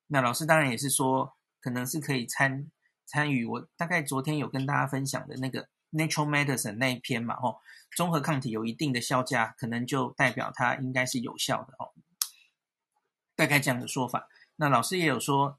[0.06, 2.70] 那老师当然也是说，可能是可以参
[3.04, 3.44] 参与。
[3.44, 7.58] 我大概昨天有跟大家分享的那个 Nature Medicine 那一篇嘛，哦，
[7.96, 11.90] 综合抗体有一定的效价，可能就代表它应该是有效的哦。
[13.42, 14.28] 大概这样的说法。
[14.54, 15.58] 那老师也有说，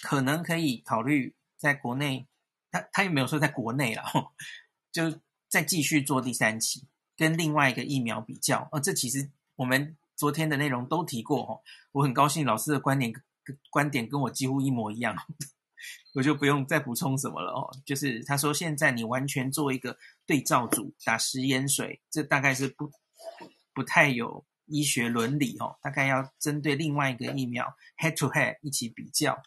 [0.00, 2.26] 可能可以考虑在国内，
[2.68, 4.32] 他他也没有说在国内了，哦，
[4.90, 8.68] 就再继续做第三期，跟另外一个疫苗比较。
[8.72, 11.60] 哦，这其实我们昨天的内容都提过哦。
[11.92, 13.12] 我很高兴老师的观点
[13.70, 15.14] 观点跟我几乎一模一样。
[16.14, 22.90] 我就不用再补充什么了哦，就是他说现在你完全做一个对照组打食盐水，这大概是不
[23.72, 29.42] 不太有医学伦理哦，大概要针对另外一个疫苗 head to head 一起比较，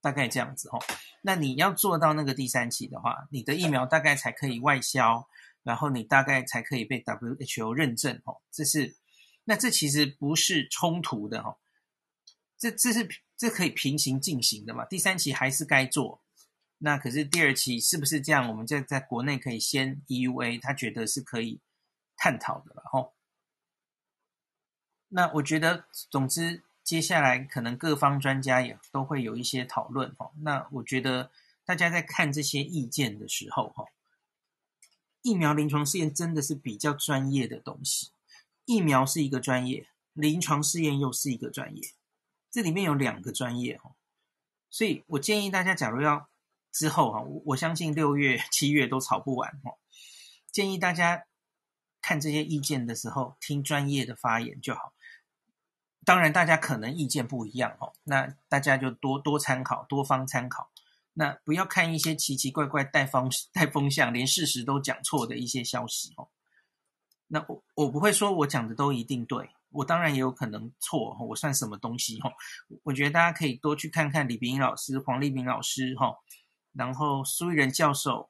[0.00, 0.80] 大概这样子哦。
[1.22, 5.28] 那你要做到那个第三期的话，你的疫苗大概才可以外销，
[5.62, 8.40] 然后你大概才可以被 WHO 认证哦。
[8.50, 8.96] 这是
[9.44, 11.58] 那这其实不是冲突的哦，
[12.58, 13.08] 这这是。
[13.34, 14.84] 这可以平行进行的嘛？
[14.84, 16.22] 第三期还是该做，
[16.78, 18.48] 那可是第二期是不是这样？
[18.48, 21.60] 我们在在国内可以先 EUA，他觉得是可以
[22.16, 23.12] 探讨的了吼。
[25.14, 30.30] 那我觉得，总之接下来可能各方专家也都会有一些讨论哈。
[30.40, 31.30] 那我觉得
[31.66, 33.84] 大家在看这些意见的时候哈，
[35.20, 38.10] 疫苗临床试验真的是比较专业的东西，
[38.64, 41.82] 疫苗是一个专业，临床试验又是一个专业。
[42.50, 43.92] 这里面有两个专业哦，
[44.70, 46.30] 所以我建议大家，假如要
[46.72, 49.76] 之后哈，我相信六月、七月都吵不完哦。
[50.50, 51.26] 建议大家
[52.00, 54.94] 看这些意见的时候，听专业的发言就好。
[56.04, 60.70] 当然，大家可能意见不一样哦，那大家就多多参考，多方参考。
[61.14, 66.28] 那不要看一些奇奇怪怪带风带风向，连事实都讲错的一些消息哦。
[67.28, 69.50] 那我我不会说我讲的都一定对。
[69.70, 72.20] 我当然也有可能错，我算什么东西？
[72.20, 72.30] 哈，
[72.82, 76.14] 我觉得大家可以多去看看李炳老师、黄立明老师，哈，
[76.74, 78.28] 然后苏育仁教授，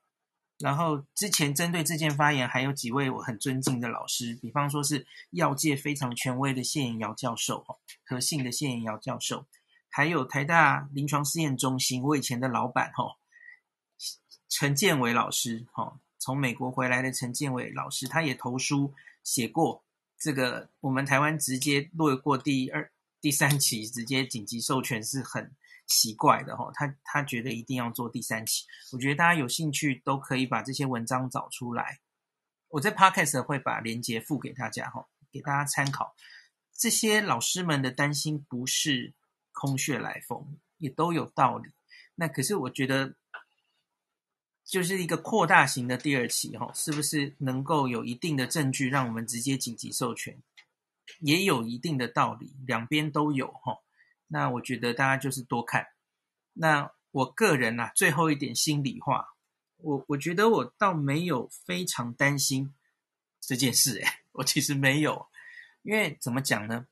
[0.62, 9.46] 然后之前针对这件发言还有几位我很尊敬的老师，比方说是药界非常权威的谢妍瑶教授，哈，和信的谢妍瑶教授，
[9.90, 13.16] 还有台大临床试验中心我以前的老板，哈，
[14.48, 18.94] 陈建伟老师，哈，从美国回来的陈建伟老师，他也投书
[19.24, 19.84] 写过。
[20.18, 25.50] 这个我们台湾直接略过第二、第三期，直接紧急授权是很
[25.92, 26.70] 奇怪的哈。
[26.74, 32.00] 他他觉得一定要做第三期，我觉得大家有兴趣都可以把这些文章找出来。
[32.68, 36.14] 我在 Podcast 会把链接附给大家哈，给大家参考。
[36.74, 39.12] 这些老师们的担心不是
[39.52, 41.70] 空穴来风，也都有道理。
[42.14, 43.14] 那可是我觉得。
[44.64, 50.40] 就是一个扩大型的第二期，哈，是不是能够有一定的证据让我们直接紧急授权，
[51.18, 53.81] 也有一定的道理，两边都有，哈。
[54.32, 55.88] 那我觉得大家就是多看。
[56.54, 59.34] 那我个人啊，最后一点心里话，
[59.76, 62.74] 我我觉得我倒没有非常担心
[63.38, 65.28] 这件事，诶， 我其实没有，
[65.82, 66.86] 因为怎么讲呢？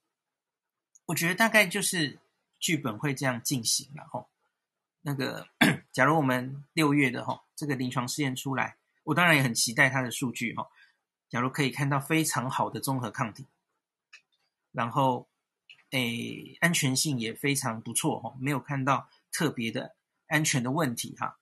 [1.07, 2.21] 我觉得大概就是
[2.59, 4.27] 剧本会这样进行了，哈。
[5.01, 5.49] 那个，
[5.93, 10.69] 假如我们六月的哈这个临床试验出来，我当然也很期待它的数据哈。
[11.31, 13.47] 假如可以看到非常好的综合抗体，
[14.73, 15.30] 然后
[15.91, 19.97] 诶安全性也非常不错哈，没有看到特别的
[20.29, 21.39] 安全的问题哈。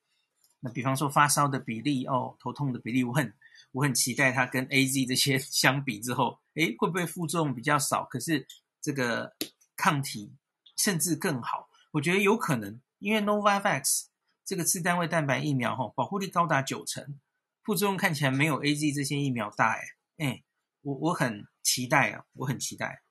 [0.61, 3.33] 那比方说发烧的比例哦，头痛的比例，我很
[3.73, 8.05] 我很期待它跟 AZ 这些 相比之后，诶会不会副作用比较少？
[8.05, 8.47] 可是
[8.81, 9.35] 这个
[9.77, 10.35] 抗体
[10.77, 12.81] 甚至更好，我觉得有可能。
[12.99, 14.07] 因为 Novavax
[14.45, 17.21] 这个次单位蛋白疫苗哈，保护力高达九成，
[17.63, 20.27] 副作用看起来没有 AZ 这些疫苗大诶。
[20.27, 20.45] 诶，
[20.83, 23.03] 我我很期待啊，我很期待。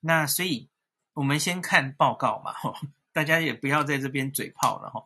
[0.00, 0.68] 那所以
[1.18, 2.54] 我们先看报告嘛，
[3.12, 5.04] 大家也不要在这边嘴炮了哈。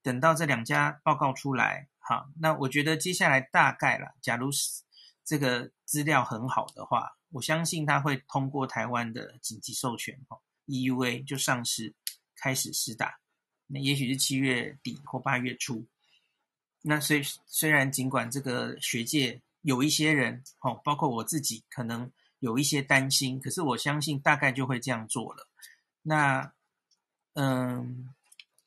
[0.00, 4.80] 等到这两家报告出来，好，那我觉得接下来大概了，假如是
[5.22, 11.94] 这个资料很好的话，我相信它会通过台湾的紧急授权哈，EUA 就上市
[12.34, 13.18] 开始试打。
[13.66, 15.86] 那也许是七月底或八月初。
[16.80, 22.10] 那虽虽然尽管这个学界有一些人，哦，包括我自己，可能
[22.40, 25.48] 有一些担心，可是我相信大概就会这样做了。
[26.02, 26.52] 那，
[27.34, 28.12] 嗯，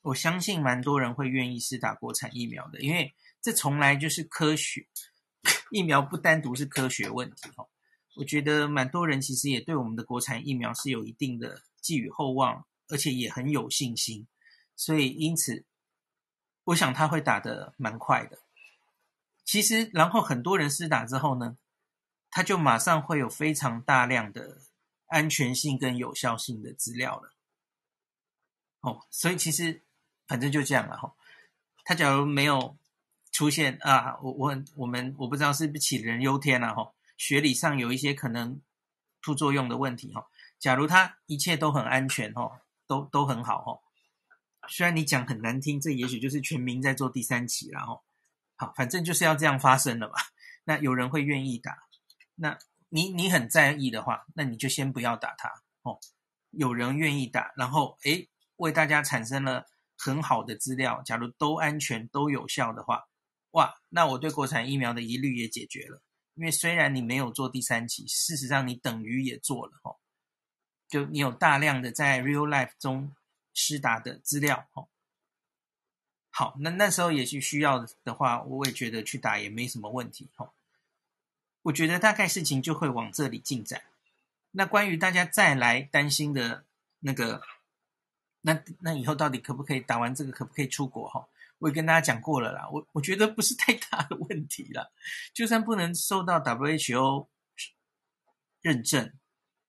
[0.01, 4.87] 我相信蛮多人会愿意施打国产疫苗的，因为这从来就是科学，
[5.71, 7.67] 疫苗不单独是科学问题，哦。
[8.15, 14.27] 我觉得蛮多人其实也对我们的国产疫苗是有一定的寄予厚望，而且也很有信心。
[14.75, 15.65] 所以，因此，
[16.65, 18.37] 我想他会打得蛮快的。
[19.43, 21.57] 其实，然后很多人施打之后呢，
[22.35, 24.57] 他就马上会有非常大量的
[25.05, 27.31] 安全性跟有效性的资料了。
[28.79, 29.83] 哦，所以其实
[30.25, 31.13] 反正就这样了哈。
[31.85, 32.75] 他假如没有
[33.31, 38.59] 出现啊，我我我们我不知道是不是杞人忧天了哈，学理上有一些可能
[39.21, 40.27] 副作用的问题哈。
[40.57, 43.79] 假如他一切都很安全哈，都都很好哈。
[44.69, 48.01] 虽然你讲很难听，这也许就是全民在做第三期了哈。
[48.55, 50.15] 好，反正就是要这样发生了吧。
[50.63, 51.77] 那有人会愿意打，
[52.35, 52.57] 那
[52.89, 55.49] 你你很在意的话，那你就先不要打它
[55.81, 55.99] 哦。
[56.51, 59.65] 有人愿意打，然后诶，为大家产生了
[59.97, 63.07] 很好的资料，假如都安全都有效的话，
[63.51, 66.01] 哇，那我对国产疫苗的疑虑也解决了。
[66.35, 69.97] 因为虽然你没有做第三期，事实上你等于也做了哦。
[70.87, 73.15] 就你有大量的在 real life 中
[73.53, 74.87] 施打的资料哦。
[76.29, 80.51] 好，那那时候也许需要的话，我也觉得去打也没什么问题哦。
[81.63, 83.81] 我觉得大概事情就会往这里进展。
[84.51, 86.63] 那关于大家再来担心的
[86.99, 87.41] 那个，
[88.41, 91.27] 那那以后到底可不可以打完这个，可不可以出国哈？
[91.59, 92.69] 我也跟大家讲过了啦。
[92.69, 94.91] 我我觉得不是太大的问题了，
[95.33, 97.27] 就算不能受到 WHO
[98.61, 99.13] 认证，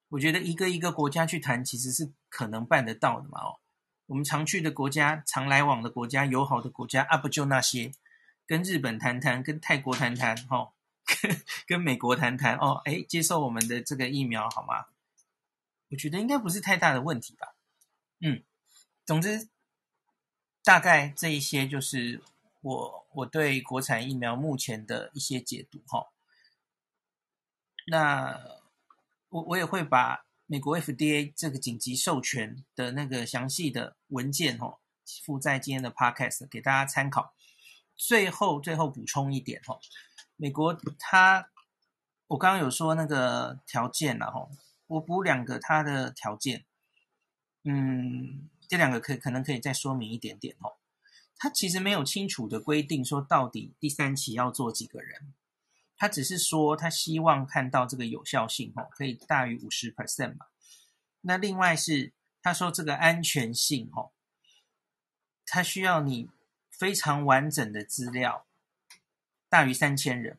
[0.08, 3.60] 我觉得一个一个国家去谈，其实是可能办得到的嘛哦。
[4.06, 7.92] 我们常去的国家、常来往的国家、友好的国家啊，不就那些？
[8.46, 10.73] 跟日本谈谈，跟泰国谈谈，哈，
[11.04, 14.86] 跟 跟美国谈谈，哦，哎，接受我们的这个疫苗好吗？
[15.90, 17.54] 我觉得应该不是太大的问题吧。
[18.20, 18.42] 嗯，
[19.04, 19.48] 总之，
[20.62, 22.22] 大概这一些就是
[22.62, 26.08] 我我对国产疫苗目前的一些解读，哈。
[27.86, 28.40] 那
[29.28, 30.24] 我我也会把。
[30.46, 34.76] 美国 FDA 这个紧急授权的那个详细的文件哦，
[35.24, 37.34] 附在今天的 Podcast 给大家参考。
[37.96, 39.80] 最后，最后补充一点哦，
[40.36, 41.50] 美国它，
[42.26, 44.48] 我刚刚有说那个条件了哈，
[44.86, 46.64] 我补两个它的条件，
[47.64, 50.74] 嗯，这两个可可能可以再说明一点点哦。
[51.36, 55.34] 它其实没有清楚的规定说到底第三期要做几个人。
[55.96, 60.46] 他只是说，他希望看到这个有效性哦，可以大于五十 percent 嘛。
[61.20, 62.12] 那另外是
[62.42, 64.10] 他说这个安全性哦，
[65.46, 66.28] 他需要你
[66.68, 68.44] 非常完整的资料，
[69.54, 70.36] 大于三千人。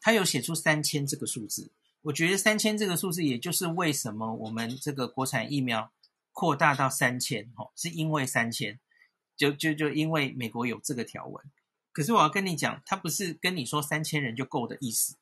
[0.00, 1.68] 他有写出三千这个数字，
[2.02, 5.90] 我觉得三千这个数字，也就是为什么我们这个国产疫苗
[6.30, 8.78] 扩大到三千哦，是因为三千，
[9.36, 11.44] 就就就因为美国有这个条文。
[11.90, 15.16] 可是我要跟你讲，他不是跟你说三千人就够的意思，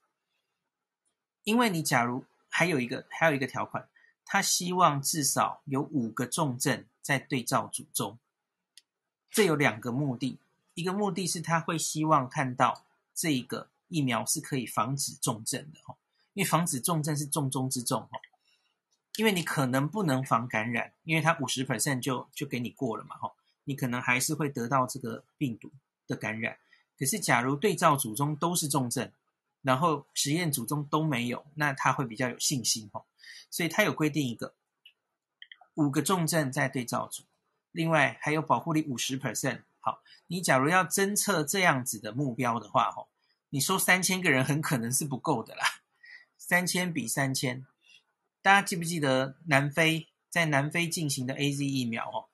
[1.44, 3.88] 因为你假如还有一个还有一个条款，
[4.26, 8.18] 他希望至少有五个重症在对照组中，
[9.30, 10.36] 这有两个目的，
[10.74, 12.84] 一个目的是他会希望看到
[13.18, 15.96] 这一个疫苗是可以防止重症的哈，
[16.34, 18.20] 因为防止重症是重中之重哈，
[19.16, 23.32] 因为你可能不能防感染，因为他五十 percent 就就给你过了嘛哈，
[23.64, 25.68] 你可能还是会得到这个病毒
[26.06, 26.56] 的感染，
[26.96, 29.10] 可是假如对照组中都是重症，
[29.62, 33.02] 然后实验组中都没有，那他会比较有信心哦。
[33.50, 34.54] 所以他有规定一个
[35.74, 37.24] 五个重症在对照组，
[37.72, 39.62] 另外还有保护力五十 percent。
[39.80, 43.07] 好，你假如要侦测这样子的目标的话，哦，
[43.50, 45.82] 你说三千个人很可能是不够的啦。
[46.36, 47.66] 三千比三千，
[48.42, 52.28] 大家记不记得南非在南非进行的 AZ 疫苗哦，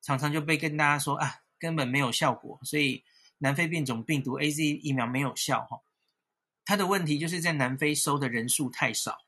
[0.00, 1.40] 常常就被跟大家说啊。
[1.62, 3.04] 根本没有效果，所以
[3.38, 5.80] 南非变种病毒 AZ 疫苗没有效哈。
[6.64, 9.20] 它的问题就是在南非收的人数太少，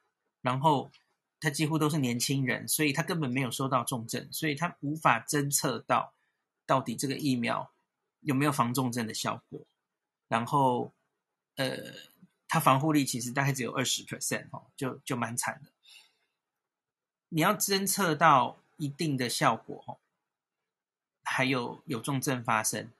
[0.42, 0.90] 然后
[1.38, 6.12] 它几乎都是年轻人，所以它根本没有收到重症，所以它无法侦测到
[6.66, 7.70] 到底这个疫苗
[8.18, 9.64] 有没有防重症的效果。
[10.26, 10.92] 然后，
[11.56, 11.94] 呃，
[12.48, 15.70] 它防护力其实大概只有二十 percent 哈，就就蛮惨的。
[17.28, 19.98] 你要侦测到一定的效果哈。
[21.26, 22.92] 还有有重症发生，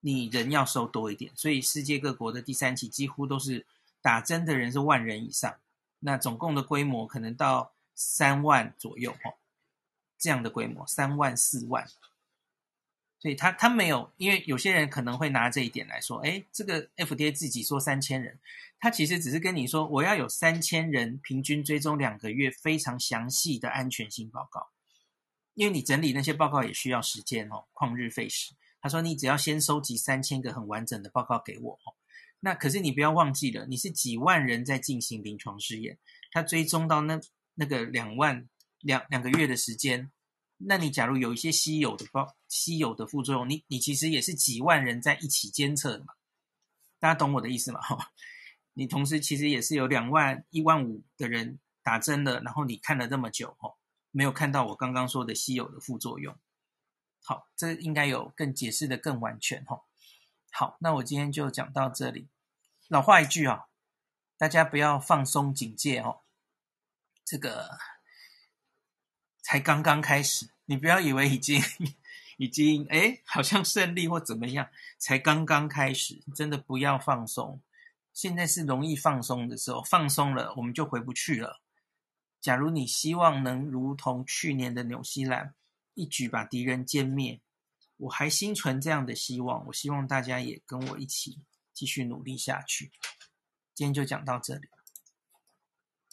[0.00, 3.64] 你人要收多一点，所以世界各国的第三期几乎都是
[4.00, 5.60] 打针的人是万人以上，
[6.00, 9.38] 那总共的规模可能到三万左右哦，
[10.18, 11.88] 这样的规模三万四万，
[13.22, 18.36] 所以他他没有，因为有些人可能会拿这一点来说，哎，这个 FDA 自己说三千人，
[18.80, 24.70] 他其实只是跟你说我要有三千人平均追踪两个月非常详细的安全性报告。
[25.54, 28.54] 因为你整理那些报告也需要时间哦，旷日费时。
[28.80, 31.94] 他说你只要先收集三千个很完整的报告给我哦，
[32.40, 35.96] 那可是你不要忘记了，你是几万人在进行临床试验，
[36.32, 37.20] 他追踪到那
[37.54, 38.48] 那个两万
[38.80, 40.10] 两两个月的时间，
[40.66, 46.14] 那你假如有一些稀有的包稀有的副作用，你你其实也是几万人在一起监测的嘛，
[46.98, 47.80] 大家懂我的意思吗？
[47.80, 48.12] 哈，
[48.72, 53.74] 你同时其实也是有两万一万五的人打针了，然后你看了这么久哈。
[54.14, 56.36] 没有看到我刚刚说的稀有的副作用，
[57.24, 59.84] 好，这应该有更解释的更完全哈。
[60.50, 62.28] 好，那我今天就讲到这里。
[62.88, 63.68] 老话一句啊，
[64.36, 66.20] 大家不要放松警戒哦。
[67.24, 67.70] 这个
[69.42, 71.60] 才刚刚开始，你不要以为已经
[72.38, 74.68] 已经哎，好像胜利或怎么样，
[74.98, 77.60] 才刚刚开始，真的不要放松。
[78.14, 81.60] 现在是容易放松的时候，放松了我们就回不去了。
[82.40, 85.54] 假如你希望能如同去年的纽西兰，
[85.94, 87.40] 一举把敌人歼灭。
[87.98, 91.38] 我还心存这样的希望，我希望大家也跟我一起
[91.72, 92.90] 继续努力下去。
[93.74, 94.68] 今天就讲到这里。